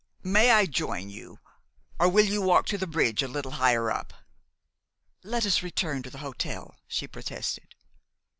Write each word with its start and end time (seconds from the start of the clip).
May 0.23 0.49
I 0.49 0.65
join 0.65 1.11
you, 1.11 1.37
or 1.99 2.09
will 2.09 2.25
you 2.25 2.41
walk 2.41 2.65
to 2.65 2.77
the 2.79 2.87
bridge 2.87 3.21
a 3.21 3.27
little 3.27 3.51
higher 3.51 3.91
up?" 3.91 4.13
"Let 5.21 5.45
us 5.45 5.61
return 5.61 6.01
to 6.01 6.09
the 6.09 6.17
hotel," 6.25 6.73
she 6.87 7.05
protested. 7.07 7.75